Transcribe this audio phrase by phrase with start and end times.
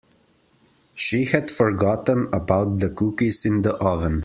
[0.95, 4.19] She had forgotten about the cookies in the oven.